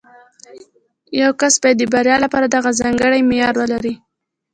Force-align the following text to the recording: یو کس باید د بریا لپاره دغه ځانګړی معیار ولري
یو 1.21 1.31
کس 1.39 1.53
باید 1.61 1.77
د 1.79 1.83
بریا 1.93 2.15
لپاره 2.25 2.45
دغه 2.55 2.69
ځانګړی 2.81 3.21
معیار 3.29 3.55
ولري 3.61 3.93